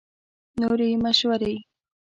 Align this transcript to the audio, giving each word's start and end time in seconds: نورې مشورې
نورې 0.59 0.89
مشورې 1.03 1.55